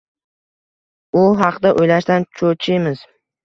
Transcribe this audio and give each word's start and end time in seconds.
U 1.21 1.27
haqida 1.43 1.75
oʻylashdan 1.85 2.29
choʻchiymiz 2.43 3.09